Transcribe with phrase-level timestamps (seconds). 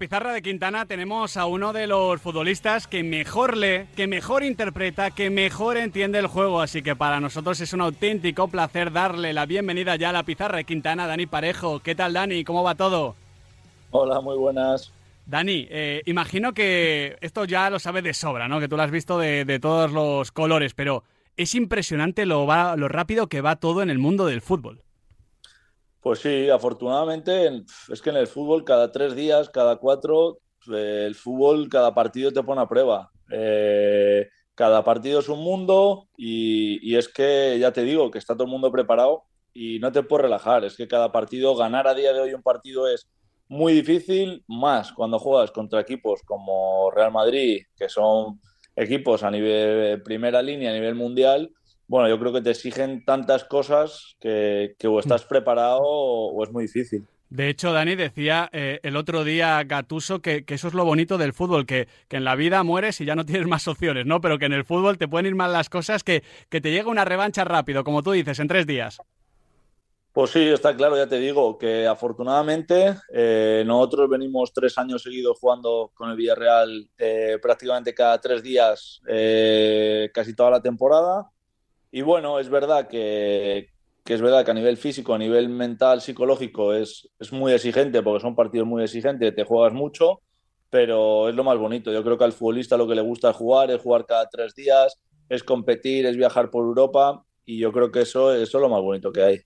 [0.00, 5.10] pizarra de Quintana tenemos a uno de los futbolistas que mejor lee, que mejor interpreta,
[5.10, 6.62] que mejor entiende el juego.
[6.62, 10.56] Así que para nosotros es un auténtico placer darle la bienvenida ya a la pizarra
[10.56, 11.80] de Quintana, Dani Parejo.
[11.80, 12.44] ¿Qué tal, Dani?
[12.44, 13.14] ¿Cómo va todo?
[13.90, 14.90] Hola, muy buenas.
[15.26, 18.58] Dani, eh, imagino que esto ya lo sabes de sobra, ¿no?
[18.58, 21.04] Que tú lo has visto de, todos los colores, pero
[21.36, 24.80] es impresionante lo, lo rápido que va todo en el mundo del fútbol.
[26.00, 30.38] Pues sí, afortunadamente es que en el fútbol cada tres días, cada cuatro,
[30.72, 33.10] eh, el fútbol, cada partido te pone a prueba.
[33.30, 38.44] Eh, cada partido es un mundo y, es que ya te digo que está todo
[38.44, 40.64] el mundo preparado y no te puedes relajar.
[40.64, 43.08] Es que cada partido, ganar a día de hoy un partido es
[43.48, 48.40] muy difícil, más cuando juegas contra equipos como Real Madrid, que son
[48.76, 51.50] equipos a nivel primera línea, a nivel mundial,
[51.90, 54.98] bueno, yo creo que te exigen tantas cosas que, o mm.
[55.00, 57.04] estás preparado o, es muy difícil.
[57.30, 61.32] De hecho, Dani decía eh, el otro día Gatuso que, eso es lo bonito del
[61.32, 64.20] fútbol, que, en la vida mueres y ya no tienes más opciones, ¿no?
[64.20, 67.04] Pero que en el fútbol te pueden ir mal las cosas, que, te llega una
[67.04, 69.00] revancha rápido, como tú dices, en tres días.
[70.12, 75.38] Pues sí, está claro, ya te digo, que afortunadamente eh, nosotros venimos tres años seguidos
[75.40, 79.00] jugando con el Villarreal eh, prácticamente cada tres días,
[80.14, 81.28] casi toda la temporada.
[81.90, 83.68] Y bueno, es verdad que,
[84.04, 88.22] es verdad que a nivel físico, a nivel mental, psicológico, es, es muy exigente porque
[88.22, 90.20] son partidos muy exigentes, te juegas mucho,
[90.70, 91.92] pero es lo más bonito.
[91.92, 94.98] Yo creo que al futbolista lo que le gusta jugar, es jugar cada tres días,
[95.28, 98.80] es competir, es viajar por Europa y yo creo que eso, eso es lo más
[98.80, 99.40] bonito que hay.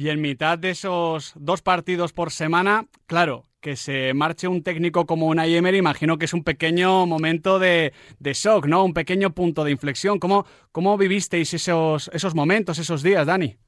[0.00, 5.04] Y en mitad de esos dos partidos por semana, claro, que se marche un técnico
[5.04, 8.82] como una Emery, imagino que es un pequeño momento de, shock, ¿no?
[8.82, 10.18] Un pequeño punto de inflexión.
[10.18, 13.58] ¿Cómo, cómo vivisteis esos, esos momentos, esos días, Dani?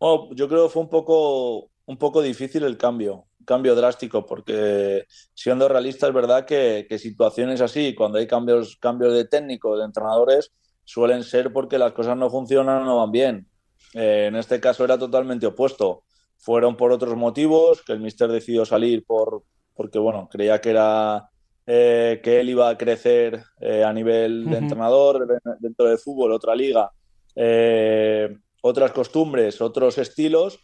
[0.00, 4.26] Oh, yo creo que fue un poco, un poco difícil el cambio, un cambio drástico,
[4.26, 9.86] porque siendo realista es verdad que, situaciones así, cuando hay cambios, cambios de técnico, de
[9.86, 10.52] entrenadores,
[10.84, 13.48] suelen ser porque las cosas no funcionan o no van bien.
[13.94, 16.04] Eh, en este caso era totalmente opuesto
[16.42, 19.44] fueron por otros motivos, que el Mister decidió salir por,
[19.76, 21.28] porque bueno, creía que era
[21.66, 26.56] eh, que él iba a crecer eh, a nivel de entrenador dentro del fútbol, otra
[26.56, 26.90] liga,
[27.36, 30.58] eh, otras costumbres, otros estilos.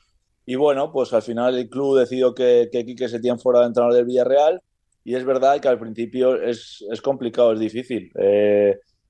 [0.44, 4.06] Y bueno, pues al final el club decidió que, que Quique Setién fuera entrenador del
[4.06, 4.60] Villarreal.
[5.04, 8.10] Y es verdad que al principio es, es complicado, es difícil.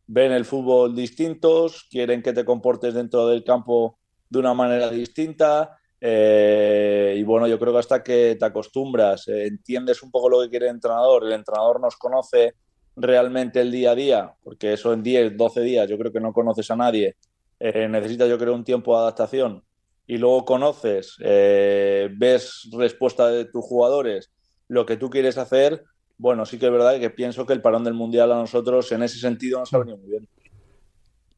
[0.06, 3.97] ven el fútbol distintos, quieren que te comportes dentro del campo
[4.28, 5.78] de una manera distinta.
[6.00, 10.40] Eh, y bueno, yo creo que hasta que te acostumbras, eh, entiendes un poco lo
[10.40, 12.54] que quiere el entrenador, el entrenador nos conoce
[12.94, 16.32] realmente el día a día, porque eso en 10, 12 días yo creo que no
[16.32, 17.16] conoces a nadie,
[17.58, 19.64] eh, necesitas yo creo un tiempo de adaptación
[20.06, 24.30] y luego conoces, ves respuesta de tus jugadores,
[24.66, 25.84] lo que tú quieres hacer,
[26.16, 29.02] bueno, sí que es verdad que pienso que el parón del Mundial a nosotros en
[29.02, 30.28] ese sentido nos ha venido muy bien.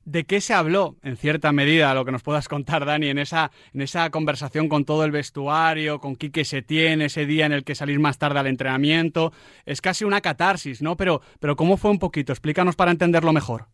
[0.04, 3.50] ¿De qué se habló, en cierta medida, lo que nos puedas contar, Dani, en esa,
[3.74, 7.74] en esa conversación con todo el vestuario, con Quique Setién, ese día en el que
[7.74, 9.32] salís más tarde al entrenamiento?
[9.66, 10.96] Es casi una catarsis, ¿no?
[10.96, 12.32] Pero, pero ¿cómo fue un poquito?
[12.32, 13.66] Explícanos para entenderlo mejor.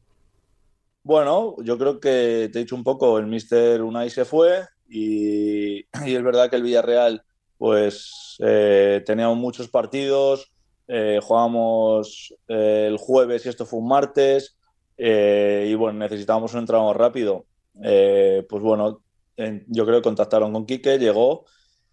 [1.05, 5.79] Bueno, yo creo que te he dicho un poco, el Mister Unai se fue y,
[5.79, 7.23] es verdad que el Villarreal,
[7.57, 10.51] pues eh, teníamos muchos partidos,
[10.89, 14.57] eh, jugábamos eh, el jueves y esto fue un martes
[14.97, 17.47] eh, y bueno, necesitábamos un entrenador rápido.
[17.83, 19.03] Eh, pues bueno,
[19.37, 21.45] yo creo que contactaron con Quique, llegó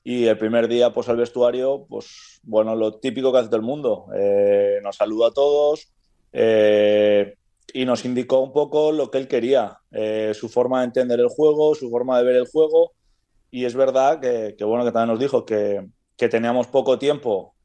[0.03, 3.63] y el primer día pues al vestuario, pues bueno, lo típico que hace todo el
[3.63, 4.05] mundo.
[4.15, 5.89] Eh, nos saluda a todos
[7.73, 9.77] y nos indicó un poco lo que él quería,
[10.33, 12.94] su forma de entender el juego, su forma de ver el juego.
[13.51, 15.85] Y es verdad que, que bueno, que también nos dijo que,
[16.17, 17.56] que teníamos poco tiempo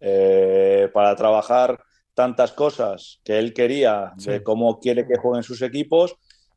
[0.92, 1.78] para trabajar
[2.18, 6.16] tantas cosas que él quería, de cómo quiere que jueguen sus equipos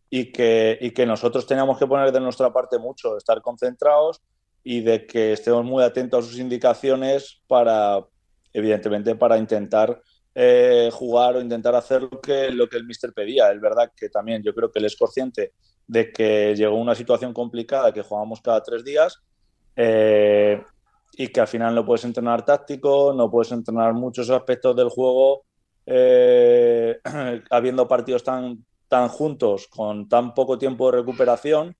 [0.09, 4.23] y que, y que nosotros teníamos que poner de nuestra parte mucho, estar concentrados
[4.63, 8.03] y de que estemos muy atentos a sus indicaciones para,
[8.51, 10.01] evidentemente, para intentar
[10.33, 13.51] eh, jugar o intentar hacer lo que, lo que el míster pedía.
[13.51, 15.53] Es verdad que también yo creo que él es consciente
[15.85, 19.21] de que llegó una situación complicada, que jugamos cada tres días
[19.75, 20.59] eh,
[21.13, 25.43] y que al final no puedes entrenar táctico, no puedes entrenar muchos aspectos del juego
[25.85, 26.99] eh,
[27.49, 31.75] habiendo partidos tan, tan juntos, con tan poco tiempo de recuperación,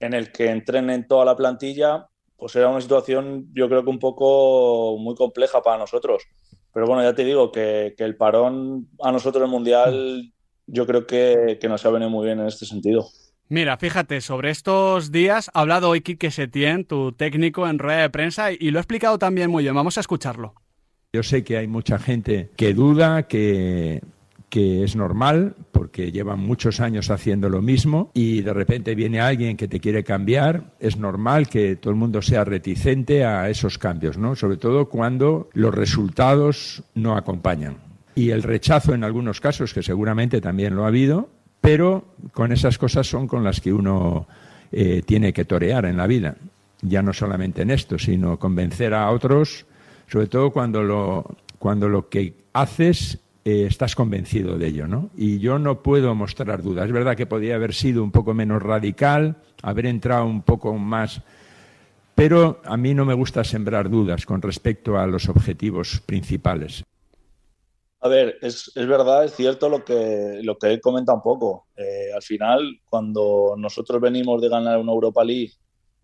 [0.00, 3.98] en el que entrenen toda la plantilla, pues era una situación yo creo que un
[3.98, 6.24] poco muy compleja para nosotros.
[6.72, 10.32] Pero bueno, ya te digo que, el parón a nosotros el Mundial
[10.66, 13.06] yo creo que, que nos ha venido muy bien en este sentido.
[13.48, 18.10] Mira, fíjate, sobre estos días ha hablado hoy Quique Setién, tu técnico en rueda de
[18.10, 19.74] prensa, y lo ha explicado también muy bien.
[19.74, 20.54] Vamos a escucharlo.
[21.16, 24.02] Yo sé que hay mucha gente que duda, que
[24.52, 29.66] es normal porque llevan muchos años haciendo lo mismo y de repente viene alguien que
[29.66, 34.36] te quiere cambiar, es normal que todo el mundo sea reticente a esos cambios, ¿no?
[34.36, 37.78] Sobre todo cuando los resultados no acompañan.
[38.14, 41.30] Y el rechazo en algunos casos, que seguramente también lo ha habido,
[41.62, 42.04] pero
[42.34, 44.28] con esas cosas son con las que uno
[44.70, 46.36] eh, tiene que torear en la vida.
[46.82, 49.64] Ya no solamente en esto, sino convencer a otros,
[50.06, 51.24] sobre todo cuando lo,
[51.58, 55.10] cuando lo que haces eh, estás convencido de ello, ¿no?
[55.16, 56.86] Y yo no puedo mostrar dudas.
[56.86, 61.20] Es verdad que podría haber sido un poco menos radical, haber entrado un poco más,
[62.14, 66.82] pero a mí no me gusta sembrar dudas con respecto a los objetivos principales.
[68.00, 71.66] A ver, es, verdad, es cierto lo que, lo que él comenta un poco.
[71.76, 75.52] Eh, al final, cuando nosotros venimos de ganar una Europa League,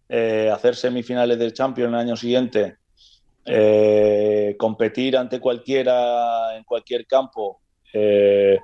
[0.08, 2.81] eh, hacer semifinales del Champions el año siguiente
[3.44, 7.60] eh, competir ante cualquiera en cualquier campo
[7.92, 8.58] eh,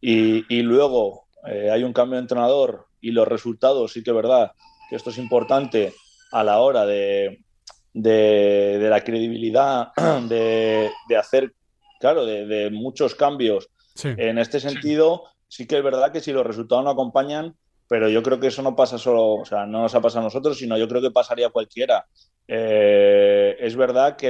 [0.00, 4.52] y, luego eh, hay un cambio de entrenador y los resultados, sí que es verdad
[4.88, 5.92] que esto es importante
[6.32, 7.44] a la hora de,
[7.92, 9.92] de, la credibilidad,
[10.28, 11.54] de, hacer,
[12.00, 13.68] claro, de, muchos cambios.
[14.02, 15.66] En este sentido, sí.
[15.66, 17.54] que es verdad que si los resultados no acompañan,
[17.88, 20.24] pero yo creo que eso no pasa solo, o sea, no nos ha pasado a
[20.24, 22.06] nosotros, sino yo creo que pasaría a cualquiera.
[22.46, 24.28] Eh, es verdad que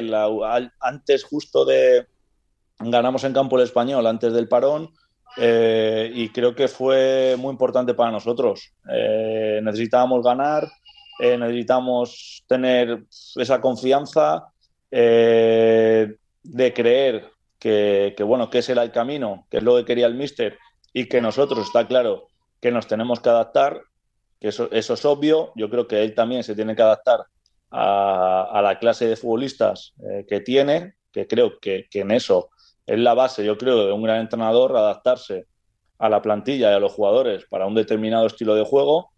[0.81, 2.07] antes justo de
[2.79, 4.91] ganamos en campo el español, antes del parón,
[5.37, 8.73] eh, y creo que fue muy importante para nosotros.
[8.93, 10.69] Eh, necesitábamos ganar,
[11.21, 13.05] necesitamos tener
[13.37, 14.49] esa confianza
[14.91, 20.15] de creer que, bueno, que ese era el camino, que es lo que quería el
[20.15, 20.59] míster,
[20.93, 22.29] y que nosotros, está claro,
[22.65, 23.83] que nos tenemos que adaptar,
[24.41, 27.27] que eso, eso es obvio, yo creo que él también se tiene que adaptar
[27.71, 32.49] a, la clase de futbolistas eh, que tiene, que creo que, en eso
[32.87, 35.45] es la base, yo creo, de un gran entrenador, adaptarse
[35.99, 39.11] a la plantilla y a los jugadores para un determinado estilo de juego.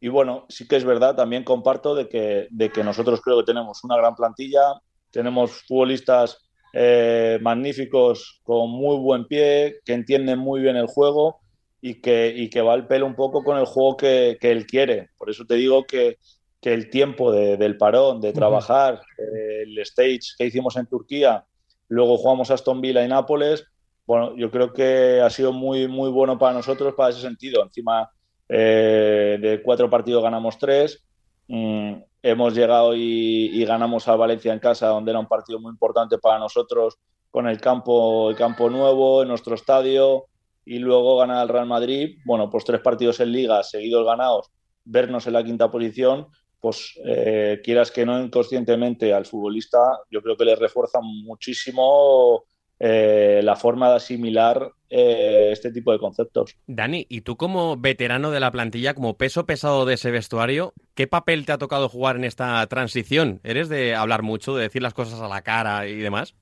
[0.00, 3.52] Y bueno, sí que es verdad, también comparto de que, de que nosotros creo que
[3.52, 4.80] tenemos una gran plantilla,
[5.10, 6.38] tenemos futbolistas
[6.72, 11.40] eh, magníficos con muy buen pie, que entienden muy bien el juego
[11.80, 14.66] y que, y que va al pelo un poco con el juego que, que él
[14.66, 15.10] quiere.
[15.16, 16.18] Por eso te digo que,
[16.60, 21.44] que el tiempo del parón, de trabajar, el stage que hicimos en Turquía,
[21.88, 23.64] luego jugamos a Aston Villa y Nápoles,
[24.08, 27.62] bueno, yo creo que ha sido muy, muy bueno para nosotros para ese sentido.
[27.62, 28.10] Encima
[28.48, 31.04] eh, de cuatro partidos ganamos tres.
[31.46, 36.16] Mm, hemos llegado y, ganamos a Valencia en casa, donde era un partido muy importante
[36.16, 36.96] para nosotros,
[37.30, 40.24] con el campo, el campo nuevo, en nuestro estadio,
[40.68, 42.18] y luego ganar al Real Madrid.
[42.26, 44.50] Bueno, pues tres partidos en liga seguidos ganados,
[44.84, 46.26] vernos en la quinta posición,
[46.60, 49.78] pues eh, quieras que no inconscientemente al futbolista,
[50.10, 52.44] yo creo que le refuerza muchísimo
[52.78, 56.54] eh, la forma de asimilar eh, este tipo de conceptos.
[56.66, 61.06] Dani, y tú como veterano de la plantilla, como peso pesado de ese vestuario, ¿qué
[61.06, 63.40] papel te ha tocado jugar en esta transición?
[63.42, 66.34] ¿Eres de hablar mucho, de decir las cosas a la cara y demás?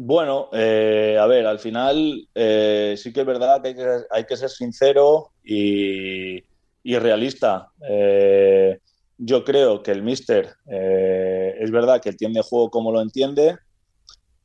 [0.00, 3.74] Bueno, a ver, al final sí que es verdad que
[4.10, 6.40] hay que ser sincero y,
[6.84, 7.68] realista.
[7.88, 8.78] Eh,
[9.16, 13.56] yo creo que el Mister eh, es verdad que entiende el juego como lo entiende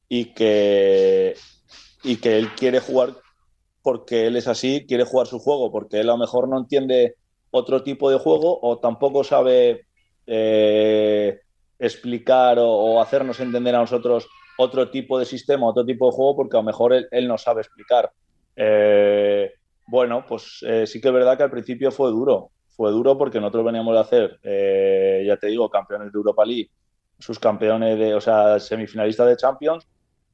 [0.10, 1.36] y que,
[2.03, 3.13] y que él quiere jugar
[3.83, 7.15] porque él es así, quiere jugar su juego, porque él a lo mejor no entiende
[7.51, 9.86] otro tipo de juego o tampoco sabe
[10.25, 11.41] eh,
[11.77, 16.57] explicar o, hacernos entender a nosotros otro tipo de sistema, otro tipo de juego, porque
[16.57, 18.12] a lo mejor él, no sabe explicar.
[19.88, 22.51] Bueno, pues eh, sí que es verdad que al principio fue duro.
[22.69, 26.72] Fue duro porque nosotros veníamos de hacer, eh, ya te digo, campeones de Europa League,
[27.19, 29.88] sus campeones de, o sea, semifinalistas de Champions.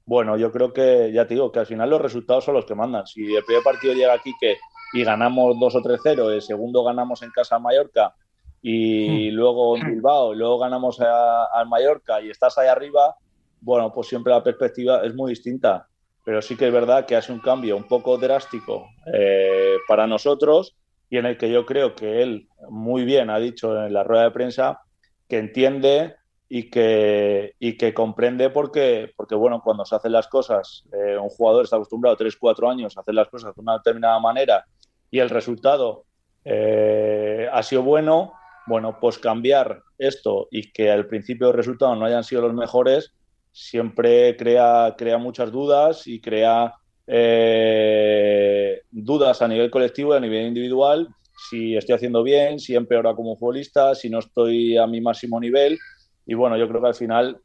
[0.06, 2.76] Bueno, yo creo que, ya te digo, que al final los resultados son los que
[2.76, 3.06] mandan.
[3.06, 4.56] Si el primer partido llega aquí que,
[4.94, 8.16] y ganamos 2 o 3-0, el segundo ganamos en casa a Mallorca
[8.62, 9.36] y hmm.
[9.36, 13.16] luego en Bilbao, y luego ganamos al Mallorca y estás ahí arriba,
[13.62, 15.90] bueno, pues siempre la perspectiva es muy distinta
[16.30, 20.76] pero sí que es verdad que hace un cambio un poco drástico eh, para nosotros
[21.10, 24.26] y en el que yo creo que él muy bien ha dicho en la rueda
[24.26, 24.80] de prensa
[25.28, 30.84] que entiende y que, y que comprende porque, porque, bueno, cuando se hacen las cosas,
[30.94, 34.20] eh, un jugador está acostumbrado 3, 4 años a hacer las cosas de una determinada
[34.20, 34.66] manera
[35.10, 36.06] y el resultado
[36.46, 38.34] eh, ha sido bueno,
[38.68, 43.14] bueno, pues cambiar esto y que al principio los resultados no hayan sido los mejores,
[43.52, 46.74] siempre crea, crea muchas dudas y crea
[47.08, 51.08] eh, dudas a nivel colectivo y a nivel individual,
[51.50, 55.80] si estoy haciendo bien, si empeora como futbolista, si no estoy a mi máximo nivel.
[56.26, 57.38] Y bueno, yo creo que al final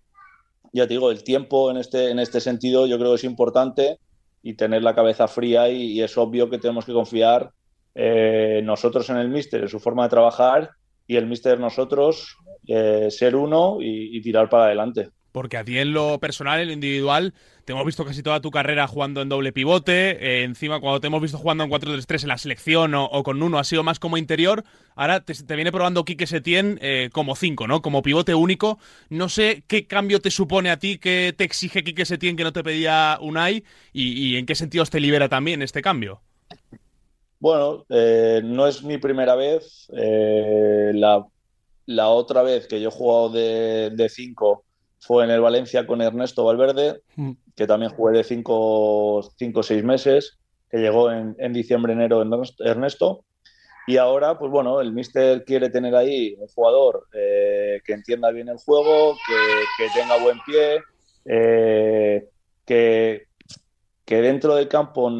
[0.72, 3.98] ya te digo, el tiempo en este, en este sentido yo creo que es importante
[4.42, 7.50] y tener la cabeza fría y, es obvio que tenemos que confiar
[7.94, 10.70] eh, nosotros en el míster, en su forma de trabajar
[11.06, 15.92] y el míster nosotros eh, ser uno y tirar para adelante porque a ti en
[15.92, 19.52] lo personal, en lo individual, te hemos visto casi toda tu carrera jugando en doble
[19.52, 20.10] pivote.
[20.10, 23.58] Eh, encima, cuando te hemos visto jugando en 4-3-3 en la selección o, con uno,
[23.58, 24.62] ha sido más como interior.
[24.94, 27.82] Ahora te, viene probando Quique Setién eh, como 5, ¿no?
[27.82, 28.78] Como pivote único.
[29.10, 32.52] No sé qué cambio te supone a ti, qué te exige Quique Setién que no
[32.52, 36.20] te pedía Unai y, y en qué sentidos te libera también este cambio.
[37.40, 39.88] Bueno, eh, no es mi primera vez.
[39.90, 41.26] la,
[41.86, 44.64] la, otra vez que yo he jugado de 5
[45.04, 47.32] fue en el Valencia con Ernesto Valverde, mm.
[47.54, 49.22] que también jugué de 5 o
[49.62, 50.38] 6 meses,
[50.70, 52.24] que llegó en, diciembre, enero
[52.60, 53.24] Ernesto.
[53.86, 58.48] Y ahora, pues bueno, el míster quiere tener ahí un jugador eh, que entienda bien
[58.48, 59.14] el juego,
[59.78, 60.80] que, tenga buen pie,
[61.26, 62.26] eh,
[62.64, 63.26] que,
[64.06, 65.10] que dentro del campo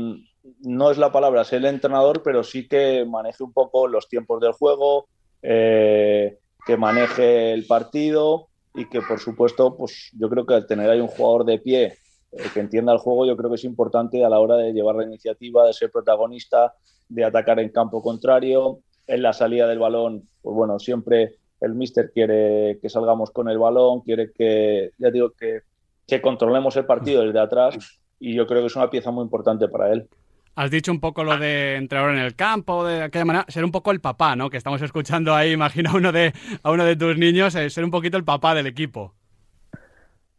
[0.61, 4.41] no es la palabra ser el entrenador, pero sí que maneje un poco los tiempos
[4.41, 5.09] del juego,
[5.43, 10.91] eh, que maneje el partido y que por supuesto, pues yo creo que al tener
[10.91, 11.99] ahí un jugador de pie
[12.33, 14.97] eh, que entienda el juego, yo creo que es importante a la hora de llevar
[14.97, 16.75] la iniciativa, de ser protagonista,
[17.09, 22.11] de atacar en campo contrario, en la salida del balón, pues bueno, siempre el míster
[22.13, 25.61] quiere que salgamos con el balón, quiere que, ya digo, que,
[26.07, 27.77] que controlemos el partido desde atrás
[28.19, 30.09] y yo creo que es una pieza muy importante para él.
[30.57, 33.73] Has dicho un poco lo de entrar en el campo, de aquella manera, ser un
[33.73, 34.51] poco el papá, ¿no?
[34.51, 36.33] Que estamos escuchando ahí, imagino a uno de,
[36.63, 39.15] a uno de tus niños, eh, ser un poquito el papá del equipo.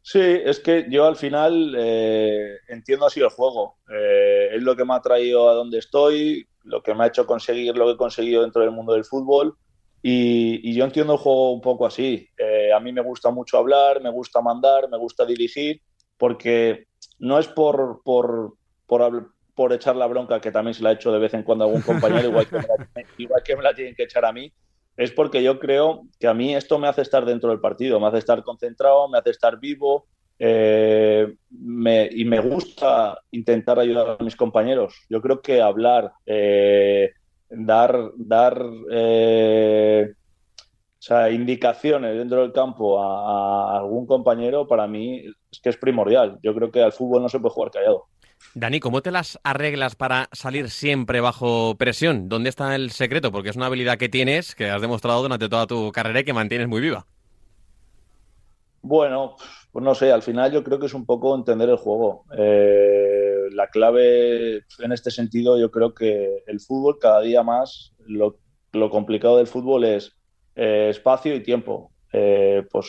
[0.02, 3.78] Sí, es que yo al final eh, entiendo así el juego.
[3.92, 7.26] Eh, es lo que me ha traído a donde estoy, lo que me ha hecho
[7.26, 9.58] conseguir lo que he conseguido dentro del mundo del fútbol.
[10.02, 12.30] Y, y yo entiendo el juego un poco así.
[12.74, 15.82] a mí me gusta mucho hablar, me gusta mandar, me gusta dirigir,
[16.18, 16.86] porque
[17.20, 18.54] no es por, por,
[18.86, 21.64] por, por echar la bronca, que también se la ha hecho de vez en cuando
[21.64, 24.34] a algún compañero, igual que, me la, igual que me la tienen que echar a
[24.34, 24.52] mí,
[24.98, 28.08] es porque yo creo que a mí esto me hace estar dentro del partido, me
[28.08, 30.06] hace estar concentrado, me hace estar vivo
[30.38, 35.06] eh, y me gusta intentar ayudar a mis compañeros.
[35.10, 37.12] Yo creo que hablar, eh,
[37.50, 40.14] dar, dar eh,
[41.32, 46.40] indicaciones dentro del campo a algún compañero, para mí es que es primordial.
[46.42, 48.06] Yo creo que al fútbol no se puede jugar callado.
[48.54, 52.30] Dani, ¿cómo te las arreglas para salir siempre bajo presión?
[52.30, 53.32] ¿Dónde está el secreto?
[53.32, 56.34] Porque es una habilidad que tienes, que has demostrado durante toda tu carrera y que
[56.34, 57.06] mantienes muy viva.
[58.82, 59.36] Bueno,
[59.72, 62.24] pues no sé, al final yo creo que es un poco entender el juego.
[62.38, 68.38] Eh, la clave en este sentido, yo creo que el fútbol cada día más, lo,
[68.92, 70.16] complicado del fútbol es
[70.56, 71.92] eh, espacio y tiempo.
[72.14, 72.88] Eh, pues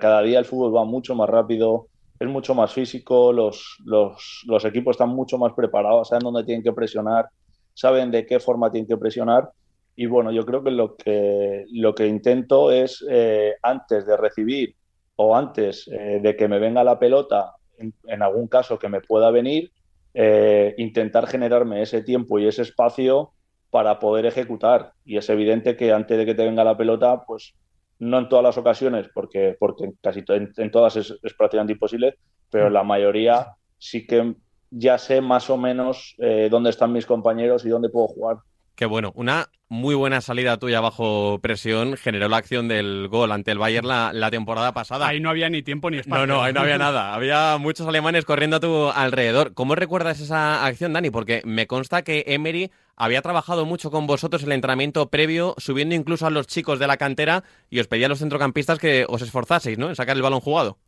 [0.00, 4.94] cada día el fútbol va mucho más rápido, es mucho más físico, los, los, equipos
[4.94, 7.28] están mucho más preparados, saben dónde tienen que presionar,
[7.72, 9.50] saben de qué forma tienen que presionar.
[9.96, 14.74] Y bueno, yo creo que lo que, lo que intento es, eh, antes de recibir
[15.16, 19.30] o antes eh, de que me venga la pelota, en, algún caso que me pueda
[19.30, 19.72] venir,
[20.14, 23.32] eh, intentar generarme ese tiempo y ese espacio
[23.70, 24.92] para poder ejecutar.
[25.04, 27.54] Y es evidente que antes de que te venga la pelota, pues
[27.98, 32.16] no en todas las ocasiones, porque, porque casi en, todas es, prácticamente imposible,
[32.50, 34.34] pero en la mayoría sí que
[34.70, 38.38] ya sé más o menos eh, dónde están mis compañeros y dónde puedo jugar.
[38.74, 39.12] Qué bueno.
[39.14, 43.86] Una muy buena salida tuya bajo presión generó la acción del gol ante el Bayern
[43.86, 45.06] la, temporada pasada.
[45.06, 46.26] Ahí no había ni tiempo ni espacio.
[46.26, 47.14] No, no, ahí no había nada.
[47.14, 49.54] Había muchos alemanes corriendo a tu alrededor.
[49.54, 51.10] ¿Cómo recuerdas esa acción, Dani?
[51.10, 56.26] Porque me consta que Emery había trabajado mucho con vosotros el entrenamiento previo, subiendo incluso
[56.26, 59.78] a los chicos de la cantera y os pedía a los centrocampistas que os esforzaseis,
[59.78, 59.88] ¿no?
[59.88, 60.78] En sacar el balón jugado.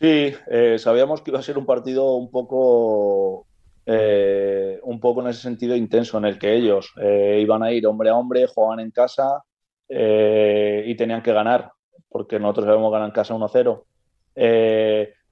[0.00, 3.46] Sí, eh, sabíamos que iba a ser un partido un poco
[3.86, 7.86] eh, un poco en ese sentido intenso, en el que ellos eh, iban a ir
[7.86, 9.42] hombre a hombre, jugaban en casa
[9.88, 11.70] y tenían que ganar,
[12.08, 13.84] porque nosotros habíamos ganado en casa 1-0.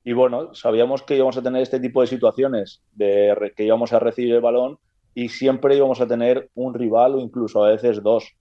[0.04, 3.98] y bueno, sabíamos que íbamos a tener este tipo de situaciones, de que íbamos a
[3.98, 4.78] recibir el balón
[5.14, 8.34] y siempre íbamos a tener un rival o incluso a veces dos.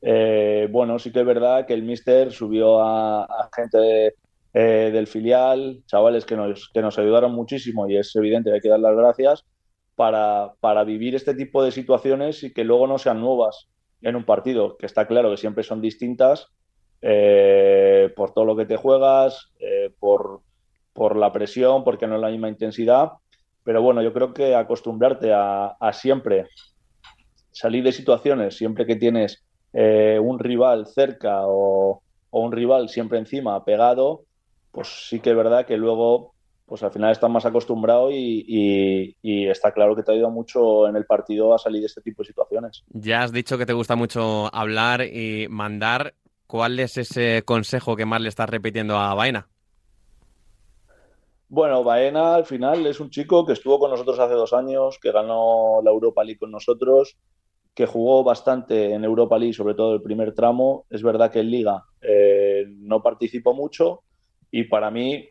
[0.00, 4.14] bueno, sí que es verdad que el Mister subió a, gente
[4.52, 8.68] eh, del filial, chavales que nos, que nos ayudaron muchísimo y es evidente hay que
[8.68, 9.44] dar las gracias
[9.94, 13.68] para, para vivir este tipo de situaciones y que luego no sean nuevas
[14.02, 16.48] en un partido, que está claro que siempre son distintas
[17.00, 20.40] eh, por todo lo que te juegas, eh, por,
[20.92, 23.12] por, la presión, porque no es la misma intensidad.
[23.70, 26.48] Pero bueno, yo creo que acostumbrarte a, siempre
[27.52, 34.24] salir de situaciones, siempre que tienes un rival cerca o, un rival siempre encima, pegado,
[34.72, 36.34] pues sí que es verdad que luego
[36.66, 40.96] pues al final estás más acostumbrado y, está claro que te ha ayudado mucho en
[40.96, 42.82] el partido a salir de este tipo de situaciones.
[42.88, 46.14] Ya has dicho que te gusta mucho hablar y mandar.
[46.48, 49.46] ¿Cuál es ese consejo que más le estás repitiendo a Baena?
[51.52, 55.10] Bueno, Baena al final es un chico que estuvo con nosotros hace dos años, que
[55.10, 57.16] ganó la Europa League con nosotros,
[57.74, 60.86] que jugó bastante en Europa League, sobre todo el primer tramo.
[60.88, 64.04] Es verdad que en Liga eh, no participó mucho
[64.52, 65.28] y para mí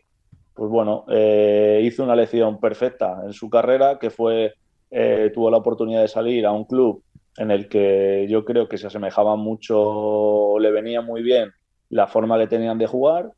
[0.52, 4.52] pues bueno, eh, hizo una lección perfecta en su carrera, que fue,
[4.90, 7.02] eh, tuvo la oportunidad de salir a un club
[7.38, 11.50] en el que yo creo que se asemejaba mucho, le venía muy bien
[11.88, 13.30] la forma que tenían de jugar.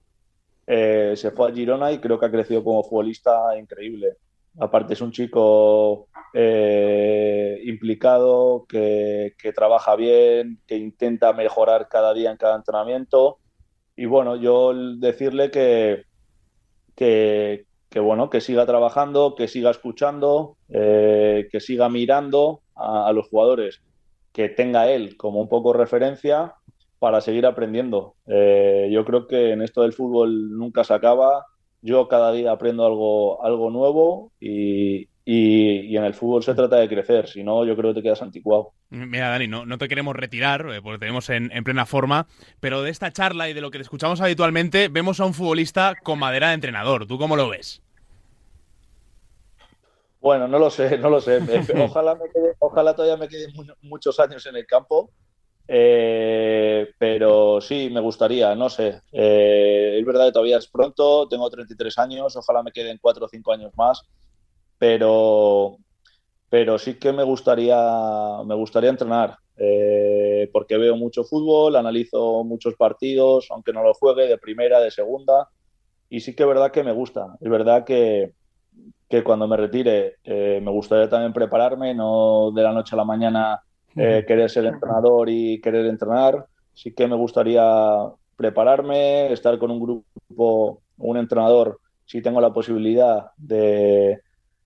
[0.66, 4.16] Eh, se fue a Girona y creo que ha crecido como futbolista increíble.
[4.60, 6.08] Aparte es un chico
[7.64, 13.38] implicado, que, que, trabaja bien, que intenta mejorar cada día en cada entrenamiento.
[13.96, 16.04] Y bueno, yo decirle que,
[16.96, 17.66] que,
[18.00, 23.82] bueno, que siga trabajando, que siga escuchando, eh, que siga mirando a, los jugadores,
[24.32, 26.54] que tenga él como un poco referencia
[27.02, 28.14] para seguir aprendiendo.
[28.28, 31.46] Eh, yo creo que en esto del fútbol nunca se acaba.
[31.80, 36.88] Yo cada día aprendo algo, algo nuevo y, y, en el fútbol se trata de
[36.88, 38.70] crecer, si no, yo creo que te quedas anticuado.
[38.90, 42.28] Mira, Dani, no, no te queremos retirar, eh, porque tenemos en, plena forma,
[42.60, 46.20] pero de esta charla y de lo que escuchamos habitualmente, vemos a un futbolista con
[46.20, 47.08] madera de entrenador.
[47.08, 47.82] ¿Tú cómo lo ves?
[50.20, 51.40] Bueno, no lo sé, no lo sé.
[51.82, 52.16] Ojalá,
[52.60, 55.10] ojalá todavía me quede muchos años en el campo,
[55.68, 59.02] eh, pero sí, me gustaría, no sé.
[59.12, 63.28] Eh, es verdad que todavía es pronto, tengo 33 años, ojalá me queden 4 o
[63.28, 64.02] 5 años más
[64.82, 65.78] pero,
[66.48, 67.76] pero sí que me gustaría,
[68.44, 74.26] me gustaría entrenar, eh, porque veo mucho fútbol, analizo muchos partidos, aunque no lo juegue
[74.26, 75.48] de primera, de segunda,
[76.08, 77.36] y sí que es verdad que me gusta.
[77.40, 78.32] Es verdad que,
[79.08, 83.04] que cuando me retire eh, me gustaría también prepararme, no de la noche a la
[83.04, 83.62] mañana
[83.96, 86.46] eh, querer ser entrenador y querer entrenar.
[86.74, 87.62] Sí que me gustaría
[88.36, 94.20] prepararme, estar con un grupo, un entrenador, si tengo la posibilidad de,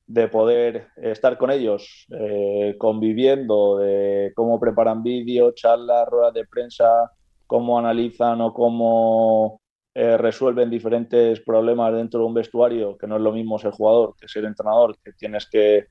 [0.06, 7.10] de poder estar con ellos eh, conviviendo, de cómo preparan vídeos, charlas, ruedas de prensa,
[7.46, 9.60] cómo analizan o cómo
[9.94, 14.14] eh, resuelven diferentes problemas dentro de un vestuario, que no es lo mismo ser jugador
[14.18, 15.86] que ser entrenador, que tienes que,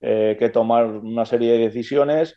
[0.00, 2.34] eh, que tomar una serie de decisiones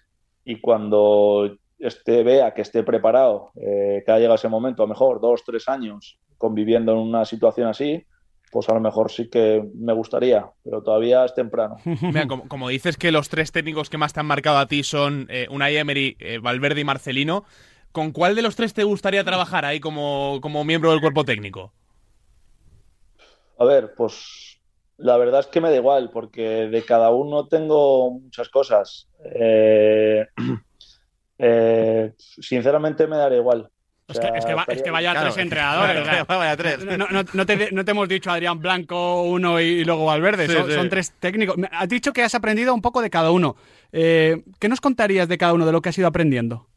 [0.47, 5.19] y cuando esté, vea que esté preparado, que ha llegado ese momento, a lo mejor
[5.21, 8.05] dos, tres años conviviendo en una situación así,
[8.51, 11.75] pues a lo mejor sí que me gustaría, pero todavía es temprano.
[12.01, 15.27] Mira, como, dices que los tres técnicos que más te han marcado a ti son
[15.29, 17.43] eh, Unai Emery, eh, Valverde y Marcelino,
[17.91, 21.73] ¿con cuál de los tres te gustaría trabajar ahí como, miembro del cuerpo técnico?
[23.59, 24.56] A ver, pues
[24.97, 29.07] la verdad es que me da igual, porque de cada uno tengo muchas cosas.
[29.23, 30.25] Eh,
[32.17, 33.69] sinceramente me dará igual.
[34.07, 36.27] Es que, es, que vaya tres entrenadores.
[36.27, 36.79] vaya tres.
[36.85, 40.47] No, te, hemos dicho Adrián Blanco, uno y, luego Valverde.
[40.47, 41.57] son, tres técnicos.
[41.71, 43.57] Has dicho que has aprendido un poco de cada uno.
[43.91, 46.67] Eh, ¿Qué nos contarías de cada uno, de lo que has ido aprendiendo?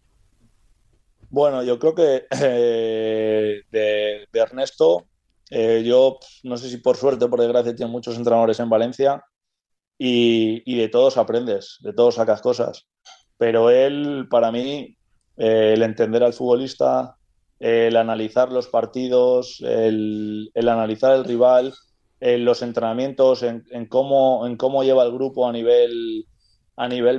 [1.28, 5.06] Bueno, yo creo que eh, de, Ernesto,
[5.50, 9.24] eh, yo no sé si por suerte o por desgracia tiene muchos entrenadores en Valencia
[9.98, 12.86] y, de todos aprendes, de todos sacas cosas.
[13.36, 14.96] Pero él, para mí,
[15.36, 17.16] el entender al futbolista,
[17.58, 21.74] el analizar los partidos, el, analizar el rival,
[22.20, 26.26] en los entrenamientos, en, cómo, lleva el grupo a nivel,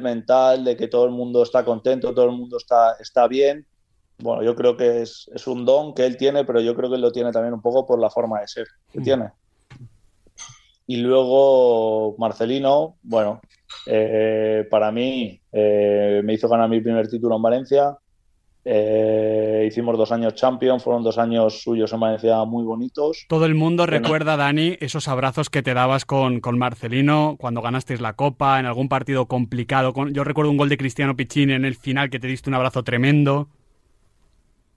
[0.01, 3.67] mental, de que todo el mundo está contento, todo el mundo está bien.
[4.21, 7.01] Bueno, yo creo que es, un don que él tiene, pero yo creo que él
[7.01, 9.03] lo tiene también un poco por la forma de ser que mm.
[9.03, 9.29] tiene.
[10.87, 13.41] Y luego Marcelino, bueno,
[13.85, 17.97] eh, para mí eh, me hizo ganar mi primer título en Valencia,
[18.63, 23.25] eh, hicimos dos años champion, fueron dos años suyos en Valencia muy bonitos.
[23.27, 28.01] Todo el mundo recuerda, Dani, esos abrazos que te dabas con, con, Marcelino cuando ganasteis
[28.01, 29.93] la Copa, en algún partido complicado.
[30.11, 32.83] yo recuerdo un gol de Cristiano Piccini en el final que te diste un abrazo
[32.83, 33.47] tremendo.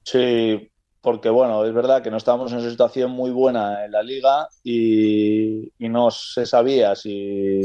[0.05, 4.03] Sí, porque bueno, es verdad que no estábamos en una situación muy buena en la
[4.03, 7.61] liga y, no se sabía si,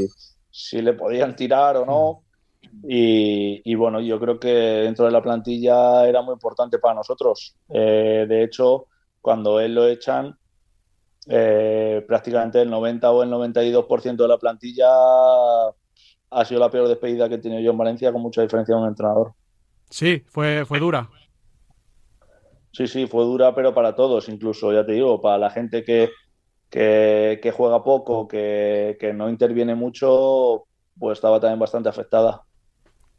[0.50, 2.22] si le podían tirar o no.
[2.82, 7.56] Y, bueno, yo creo que dentro de la plantilla era muy importante para nosotros.
[7.68, 8.86] Eh, de hecho,
[9.20, 10.36] cuando él lo echan,
[11.26, 14.88] eh, prácticamente el 90 o el 92% de la plantilla
[16.30, 18.82] ha sido la peor despedida que he tenido yo en Valencia, con mucha diferencia de
[18.82, 19.32] un entrenador.
[19.88, 21.08] Sí, fue, fue dura.
[22.86, 26.10] Sí, sí, fue dura, pero para todos, incluso, ya te digo, para la gente que,
[26.70, 30.64] que, que juega poco, que, que no interviene mucho,
[30.98, 32.42] pues estaba también bastante afectada.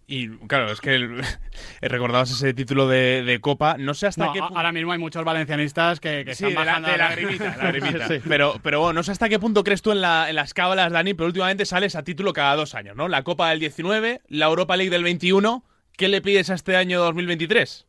[0.08, 1.22] Y claro, es que el,
[1.82, 3.78] recordabas ese título de, de, Copa.
[3.78, 4.58] No sé hasta no, qué punto.
[4.58, 8.22] Ahora mismo hay muchos valencianistas que, que sí, están de, la, de sí.
[8.28, 10.92] pero, pero bueno, no sé hasta qué punto crees tú en, la, en las cábalas,
[10.92, 13.08] Dani, pero últimamente sales a título cada dos años, ¿no?
[13.08, 15.64] La Copa del 19, la Europa League del 21.
[15.96, 17.86] ¿Qué le pides a este año 2023?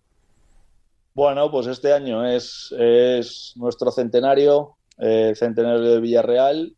[1.14, 6.74] Bueno, pues este año es, es nuestro centenario, eh, el centenario de Villarreal.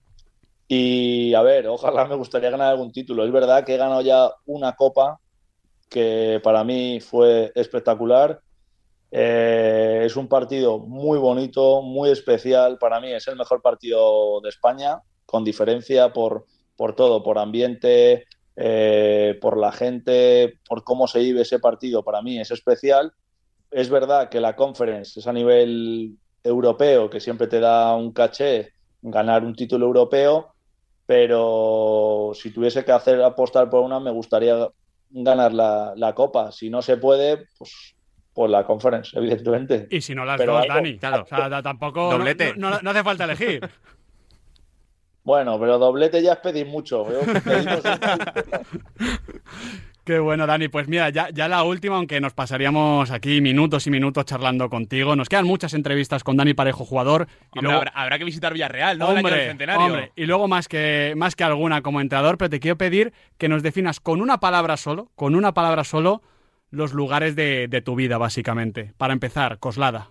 [0.67, 3.25] Y a ver, ojalá me gustaría ganar algún título.
[3.25, 5.21] Es verdad que he ganado ya una copa
[5.89, 8.41] que para mí fue espectacular.
[9.13, 12.79] Eh, es un partido muy bonito, muy especial.
[12.79, 18.25] Para mí es el mejor partido de España, con diferencia por, por todo, por ambiente,
[18.57, 22.03] eh, por la gente, por cómo se vive ese partido.
[22.03, 23.13] Para mí es especial.
[23.75, 28.73] Es verdad que la conference es a nivel europeo, que siempre te da un caché
[29.03, 30.55] ganar un título europeo,
[31.07, 34.69] pero si tuviese que hacer apostar por una, me gustaría
[35.11, 36.53] ganar la, la, copa.
[36.53, 37.97] Si no se puede, pues
[38.33, 39.89] por la conference, evidentemente.
[39.91, 40.97] Y si no las Pero dos, algo- Dani.
[40.99, 41.25] Claro.
[41.25, 42.03] O sea, tampoco.
[42.03, 42.55] no- Doblete.
[42.57, 43.69] No, no- no hace falta elegir.
[45.25, 47.05] Bueno, pero doblete ya es pedir mucho.
[50.05, 50.69] Qué bueno, Dani.
[50.69, 55.17] Pues mira, ya, ya la última, aunque nos pasaríamos aquí minutos y minutos charlando contigo.
[55.17, 57.27] Nos quedan muchas entrevistas con Dani Parejo, jugador.
[57.55, 59.07] Y Hombre, luego, habrá, habrá que visitar Villarreal, ¿no?
[59.13, 59.87] El año del hombre, centenario.
[59.87, 63.49] hombre, y luego más que, más que alguna como entrenador, pero te quiero pedir que
[63.49, 66.21] nos definas con una palabra solo, con una palabra solo,
[66.71, 68.93] los lugares de, de tu vida, básicamente.
[68.99, 70.11] Para empezar, Coslada.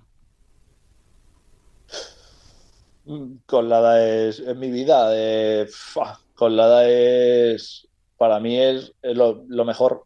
[3.45, 5.10] Colada es, es mi vida.
[5.13, 7.88] eh, fua, Colada es,
[8.23, 10.05] para mí es, lo, lo mejor.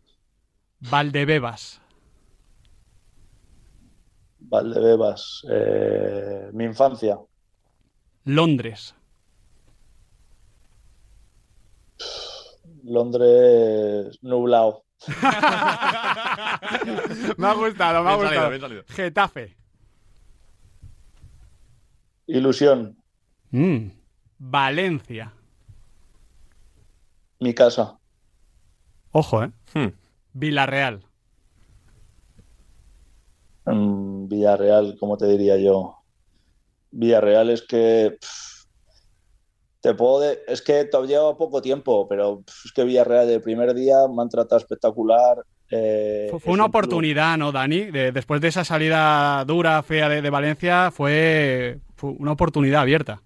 [0.79, 1.79] Valdebebas.
[4.39, 7.19] Valdebebas, eh, mi infancia.
[8.25, 8.95] Londres.
[12.83, 14.83] Londres, nublado.
[17.37, 18.49] me ha gustado, me ha Bien salido, gustado.
[18.49, 18.83] bien salido.
[18.87, 19.55] Getafe.
[22.27, 22.97] Ilusión,
[23.51, 23.91] Mm.
[24.39, 25.33] Valencia.
[27.39, 27.99] mi casa.
[29.11, 29.51] Ojo, ¿eh?
[29.73, 29.87] Hmm.
[30.33, 31.03] Villarreal.
[33.65, 35.95] Mm, Villarreal, ¿cómo te diría yo?
[36.91, 38.65] Villarreal es que pff,
[39.81, 43.41] te puedo de- es que te lleva poco tiempo, pero pff, es que Villarreal el
[43.41, 45.43] primer día me han tratado espectacular.
[45.69, 47.91] eh, Fue, una club- oportunidad, ¿no, Dani?
[47.91, 53.21] De- después de esa salida dura, fea de, de Valencia, fue, fue una oportunidad abierta.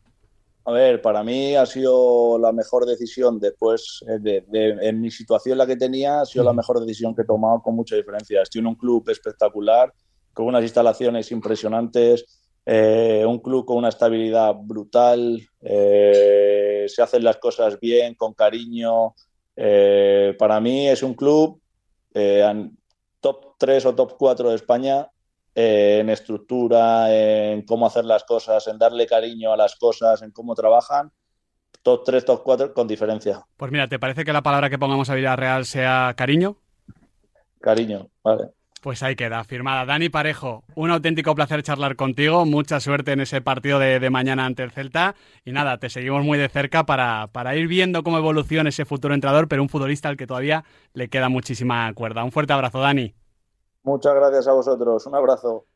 [0.64, 5.10] A ver, para mí ha sido la mejor decisión después eh, de, de- en mi
[5.10, 8.42] situación la que tenía, ha sido la mejor decisión que he tomado con mucha diferencia.
[8.44, 9.92] Estoy en un club espectacular,
[10.34, 17.38] con unas instalaciones impresionantes, eh, un club con una estabilidad brutal, eh, se hacen las
[17.38, 19.16] cosas bien, con cariño.
[19.56, 21.60] Eh, para mí es un club
[23.20, 25.10] top 3 o top 4 de España
[25.54, 30.32] eh, en estructura, en cómo hacer las cosas, en darle cariño a las cosas, en
[30.32, 31.12] cómo trabajan.
[31.84, 33.46] Top 3, top 4 con diferencia.
[33.58, 36.58] Pues mira, ¿te parece que la palabra que pongamos a Villarreal sea cariño?
[37.60, 38.50] Cariño, vale.
[38.82, 39.86] Pues ahí queda, firmada.
[39.86, 42.46] Dani Parejo, un auténtico placer charlar contigo.
[42.46, 45.16] Mucha suerte en ese partido de, de mañana ante el Celta.
[45.46, 49.14] Y nada, te seguimos muy de cerca para, para ir viendo cómo evoluciona ese futuro
[49.14, 52.24] entrenador, pero un futbolista al que todavía le queda muchísima cuerda.
[52.24, 53.14] Un fuerte abrazo, Dani.
[53.84, 55.06] Muchas gracias a vosotros.
[55.06, 55.68] Un abrazo.